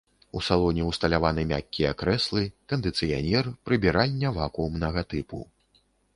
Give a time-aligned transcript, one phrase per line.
[0.37, 5.45] У салоне ўсталяваны мяккія крэслы, кандыцыянер, прыбіральня вакуумнага тыпу.